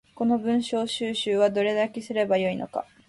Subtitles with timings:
[0.15, 2.87] この文章収集はどれだけすれば良いのか